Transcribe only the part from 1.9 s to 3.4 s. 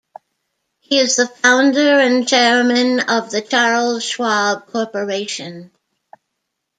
and chairman of the